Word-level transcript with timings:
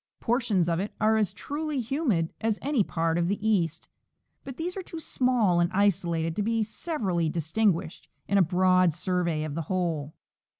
Portions 0.19 0.67
of 0.67 0.79
it 0.79 0.95
are 0.99 1.15
as 1.15 1.31
truly 1.31 1.79
humid 1.79 2.33
as 2.41 2.57
any 2.63 2.83
part 2.83 3.19
of 3.19 3.27
the 3.27 3.47
east, 3.47 3.87
but 4.43 4.57
these 4.57 4.75
are 4.75 4.81
too 4.81 4.99
small 4.99 5.59
and 5.59 5.71
isolated 5.73 6.35
to 6.37 6.41
be 6.41 6.63
severally 6.63 7.29
distinguished 7.29 8.07
in 8.27 8.39
a 8.39 8.41
broad 8.41 8.95
survey 8.95 9.43
of 9.43 9.53
the 9.53 9.61
whole. 9.69 10.15